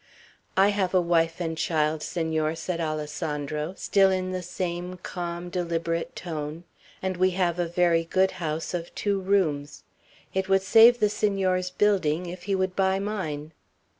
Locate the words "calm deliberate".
4.97-6.15